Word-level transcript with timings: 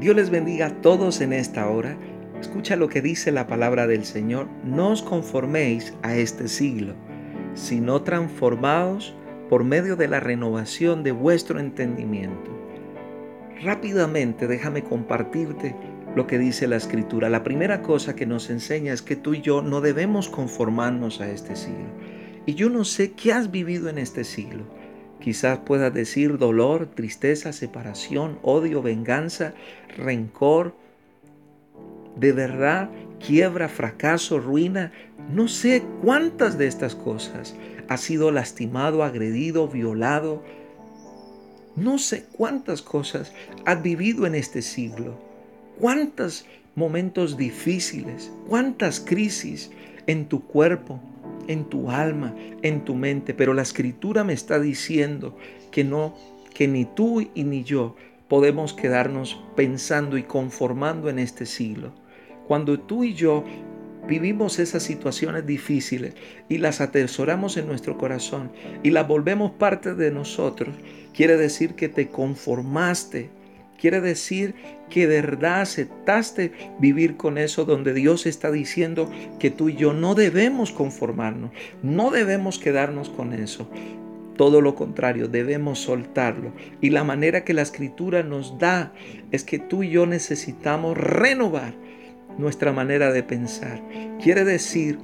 Dios 0.00 0.14
les 0.14 0.28
bendiga 0.28 0.66
a 0.66 0.80
todos 0.82 1.22
en 1.22 1.32
esta 1.32 1.68
hora. 1.70 1.96
Escucha 2.38 2.76
lo 2.76 2.88
que 2.88 3.00
dice 3.00 3.32
la 3.32 3.46
palabra 3.46 3.86
del 3.86 4.04
Señor. 4.04 4.46
No 4.62 4.90
os 4.90 5.00
conforméis 5.00 5.94
a 6.02 6.16
este 6.16 6.48
siglo, 6.48 6.94
sino 7.54 8.02
transformaos 8.02 9.14
por 9.48 9.64
medio 9.64 9.96
de 9.96 10.08
la 10.08 10.20
renovación 10.20 11.02
de 11.02 11.12
vuestro 11.12 11.60
entendimiento. 11.60 12.50
Rápidamente 13.62 14.46
déjame 14.46 14.84
compartirte 14.84 15.74
lo 16.14 16.26
que 16.26 16.38
dice 16.38 16.66
la 16.66 16.76
escritura. 16.76 17.30
La 17.30 17.42
primera 17.42 17.80
cosa 17.80 18.14
que 18.14 18.26
nos 18.26 18.50
enseña 18.50 18.92
es 18.92 19.00
que 19.00 19.16
tú 19.16 19.32
y 19.32 19.40
yo 19.40 19.62
no 19.62 19.80
debemos 19.80 20.28
conformarnos 20.28 21.22
a 21.22 21.30
este 21.30 21.56
siglo. 21.56 21.88
Y 22.44 22.54
yo 22.54 22.68
no 22.68 22.84
sé 22.84 23.12
qué 23.12 23.32
has 23.32 23.50
vivido 23.50 23.88
en 23.88 23.96
este 23.96 24.24
siglo. 24.24 24.64
Quizás 25.20 25.58
puedas 25.60 25.92
decir 25.92 26.38
dolor, 26.38 26.86
tristeza, 26.86 27.52
separación, 27.52 28.38
odio, 28.42 28.82
venganza, 28.82 29.54
rencor, 29.96 30.74
de 32.16 32.32
verdad, 32.32 32.90
quiebra, 33.24 33.68
fracaso, 33.68 34.38
ruina. 34.38 34.92
No 35.32 35.48
sé 35.48 35.82
cuántas 36.02 36.58
de 36.58 36.66
estas 36.66 36.94
cosas 36.94 37.54
has 37.88 38.00
sido 38.00 38.30
lastimado, 38.30 39.02
agredido, 39.02 39.68
violado. 39.68 40.42
No 41.76 41.98
sé 41.98 42.24
cuántas 42.32 42.82
cosas 42.82 43.32
has 43.64 43.82
vivido 43.82 44.26
en 44.26 44.34
este 44.34 44.62
siglo. 44.62 45.18
Cuántos 45.78 46.46
momentos 46.74 47.36
difíciles, 47.36 48.30
cuántas 48.48 49.00
crisis 49.00 49.70
en 50.06 50.26
tu 50.26 50.42
cuerpo, 50.42 51.00
en 51.48 51.64
tu 51.64 51.90
alma, 51.90 52.34
en 52.62 52.84
tu 52.84 52.94
mente, 52.94 53.34
pero 53.34 53.54
la 53.54 53.62
escritura 53.62 54.24
me 54.24 54.32
está 54.32 54.58
diciendo 54.58 55.36
que 55.70 55.84
no, 55.84 56.14
que 56.54 56.68
ni 56.68 56.84
tú 56.84 57.20
y 57.34 57.44
ni 57.44 57.64
yo 57.64 57.96
podemos 58.28 58.72
quedarnos 58.72 59.40
pensando 59.54 60.18
y 60.18 60.24
conformando 60.24 61.08
en 61.08 61.18
este 61.18 61.46
siglo. 61.46 61.92
Cuando 62.46 62.78
tú 62.80 63.04
y 63.04 63.14
yo 63.14 63.44
vivimos 64.06 64.58
esas 64.58 64.82
situaciones 64.82 65.46
difíciles 65.46 66.14
y 66.48 66.58
las 66.58 66.80
atesoramos 66.80 67.56
en 67.56 67.66
nuestro 67.66 67.98
corazón 67.98 68.52
y 68.82 68.90
las 68.90 69.06
volvemos 69.08 69.52
parte 69.52 69.94
de 69.94 70.10
nosotros, 70.10 70.74
quiere 71.12 71.36
decir 71.36 71.74
que 71.74 71.88
te 71.88 72.08
conformaste 72.08 73.30
Quiere 73.78 74.00
decir 74.00 74.54
que 74.90 75.06
de 75.06 75.20
verdad 75.20 75.62
aceptaste 75.62 76.52
vivir 76.78 77.16
con 77.16 77.38
eso 77.38 77.64
donde 77.64 77.92
Dios 77.92 78.26
está 78.26 78.50
diciendo 78.50 79.10
que 79.38 79.50
tú 79.50 79.68
y 79.68 79.76
yo 79.76 79.92
no 79.92 80.14
debemos 80.14 80.72
conformarnos, 80.72 81.50
no 81.82 82.10
debemos 82.10 82.58
quedarnos 82.58 83.10
con 83.10 83.32
eso. 83.32 83.68
Todo 84.36 84.60
lo 84.60 84.74
contrario, 84.74 85.28
debemos 85.28 85.78
soltarlo. 85.78 86.52
Y 86.82 86.90
la 86.90 87.04
manera 87.04 87.42
que 87.42 87.54
la 87.54 87.62
escritura 87.62 88.22
nos 88.22 88.58
da 88.58 88.92
es 89.32 89.44
que 89.44 89.58
tú 89.58 89.82
y 89.82 89.90
yo 89.90 90.04
necesitamos 90.04 90.96
renovar 90.96 91.74
nuestra 92.36 92.72
manera 92.72 93.12
de 93.12 93.22
pensar. 93.22 93.80
Quiere 94.22 94.44
decir 94.44 94.98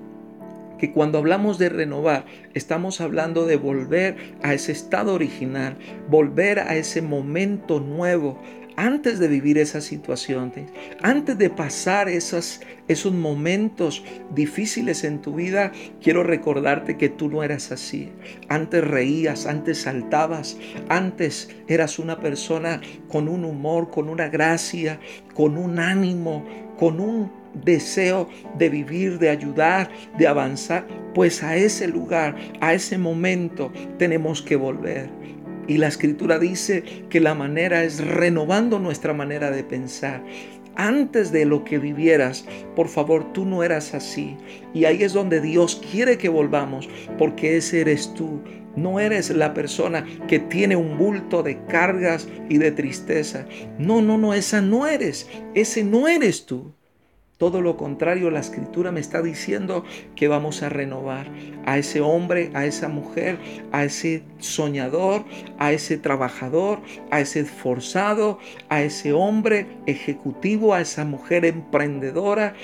que 0.78 0.92
cuando 0.92 1.18
hablamos 1.18 1.58
de 1.58 1.68
renovar, 1.68 2.24
estamos 2.54 3.00
hablando 3.00 3.46
de 3.46 3.56
volver 3.56 4.16
a 4.42 4.52
ese 4.52 4.72
estado 4.72 5.14
original, 5.14 5.76
volver 6.08 6.58
a 6.58 6.74
ese 6.74 7.00
momento 7.02 7.78
nuevo 7.78 8.42
antes 8.76 9.18
de 9.18 9.28
vivir 9.28 9.58
esas 9.58 9.84
situaciones, 9.84 10.70
antes 11.02 11.38
de 11.38 11.50
pasar 11.50 12.08
esos 12.08 12.60
momentos 13.12 14.04
difíciles 14.34 15.04
en 15.04 15.20
tu 15.20 15.34
vida, 15.34 15.72
quiero 16.00 16.22
recordarte 16.22 16.96
que 16.96 17.08
tú 17.08 17.28
no 17.28 17.42
eras 17.42 17.72
así. 17.72 18.10
Antes 18.48 18.82
reías, 18.82 19.46
antes 19.46 19.82
saltabas, 19.82 20.56
antes 20.88 21.50
eras 21.68 21.98
una 21.98 22.20
persona 22.20 22.80
con 23.08 23.28
un 23.28 23.44
humor, 23.44 23.90
con 23.90 24.08
una 24.08 24.28
gracia, 24.28 25.00
con 25.34 25.56
un 25.56 25.78
ánimo, 25.78 26.44
con 26.78 27.00
un 27.00 27.30
deseo 27.64 28.28
de 28.58 28.68
vivir, 28.68 29.18
de 29.18 29.28
ayudar, 29.28 29.90
de 30.18 30.26
avanzar, 30.26 30.86
pues 31.14 31.42
a 31.42 31.56
ese 31.56 31.86
lugar, 31.86 32.36
a 32.60 32.74
ese 32.74 32.98
momento 32.98 33.72
tenemos 33.98 34.40
que 34.42 34.56
volver. 34.56 35.10
Y 35.68 35.78
la 35.78 35.88
escritura 35.88 36.38
dice 36.38 36.82
que 37.08 37.20
la 37.20 37.34
manera 37.34 37.84
es 37.84 38.04
renovando 38.04 38.78
nuestra 38.78 39.14
manera 39.14 39.50
de 39.50 39.64
pensar. 39.64 40.24
Antes 40.74 41.32
de 41.32 41.44
lo 41.44 41.64
que 41.64 41.78
vivieras, 41.78 42.46
por 42.74 42.88
favor, 42.88 43.32
tú 43.32 43.44
no 43.44 43.62
eras 43.62 43.94
así. 43.94 44.36
Y 44.72 44.86
ahí 44.86 45.02
es 45.02 45.12
donde 45.12 45.40
Dios 45.40 45.82
quiere 45.90 46.16
que 46.16 46.30
volvamos, 46.30 46.88
porque 47.18 47.58
ese 47.58 47.82
eres 47.82 48.14
tú. 48.14 48.40
No 48.74 48.98
eres 48.98 49.28
la 49.28 49.52
persona 49.52 50.06
que 50.28 50.38
tiene 50.38 50.76
un 50.76 50.96
bulto 50.96 51.42
de 51.42 51.62
cargas 51.66 52.26
y 52.48 52.56
de 52.56 52.72
tristeza. 52.72 53.44
No, 53.78 54.00
no, 54.00 54.16
no, 54.16 54.32
esa 54.32 54.62
no 54.62 54.86
eres. 54.86 55.28
Ese 55.54 55.84
no 55.84 56.08
eres 56.08 56.46
tú. 56.46 56.72
Todo 57.42 57.60
lo 57.60 57.76
contrario, 57.76 58.30
la 58.30 58.38
escritura 58.38 58.92
me 58.92 59.00
está 59.00 59.20
diciendo 59.20 59.84
que 60.14 60.28
vamos 60.28 60.62
a 60.62 60.68
renovar 60.68 61.26
a 61.66 61.76
ese 61.76 62.00
hombre, 62.00 62.52
a 62.54 62.66
esa 62.66 62.86
mujer, 62.86 63.36
a 63.72 63.82
ese 63.82 64.22
soñador, 64.38 65.24
a 65.58 65.72
ese 65.72 65.98
trabajador, 65.98 66.78
a 67.10 67.18
ese 67.18 67.40
esforzado, 67.40 68.38
a 68.68 68.82
ese 68.82 69.12
hombre 69.12 69.66
ejecutivo, 69.86 70.72
a 70.72 70.82
esa 70.82 71.04
mujer 71.04 71.44
emprendedora. 71.44 72.54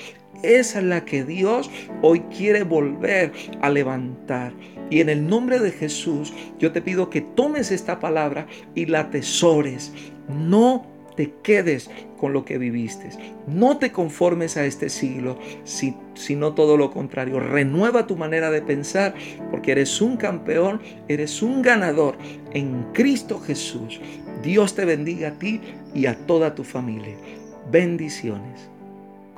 Esa 0.43 0.79
es 0.79 0.85
la 0.85 1.03
que 1.03 1.25
Dios 1.25 1.69
hoy 2.01 2.21
quiere 2.33 2.63
volver 2.63 3.33
a 3.61 3.69
levantar. 3.69 4.53
Y 4.89 5.01
en 5.01 5.09
el 5.09 5.27
nombre 5.27 5.59
de 5.59 5.71
Jesús, 5.71 6.33
yo 6.57 6.71
te 6.71 6.81
pido 6.81 7.09
que 7.09 7.19
tomes 7.19 7.71
esta 7.71 7.99
palabra 7.99 8.47
y 8.75 8.85
la 8.85 9.01
atesores. 9.01 9.91
No 10.29 10.98
te 11.19 11.33
quedes 11.43 11.89
con 12.17 12.31
lo 12.31 12.45
que 12.45 12.57
viviste. 12.57 13.09
No 13.45 13.77
te 13.77 13.91
conformes 13.91 14.55
a 14.55 14.63
este 14.63 14.87
siglo, 14.87 15.37
sino 15.65 16.53
todo 16.53 16.77
lo 16.77 16.91
contrario. 16.91 17.41
Renueva 17.41 18.07
tu 18.07 18.15
manera 18.15 18.49
de 18.51 18.61
pensar 18.61 19.13
porque 19.51 19.73
eres 19.73 19.99
un 19.99 20.15
campeón, 20.15 20.81
eres 21.09 21.41
un 21.41 21.61
ganador 21.61 22.17
en 22.53 22.85
Cristo 22.93 23.37
Jesús. 23.41 23.99
Dios 24.43 24.75
te 24.75 24.85
bendiga 24.85 25.27
a 25.27 25.39
ti 25.39 25.59
y 25.93 26.05
a 26.05 26.25
toda 26.25 26.55
tu 26.55 26.63
familia. 26.63 27.17
Bendiciones. 27.69 28.69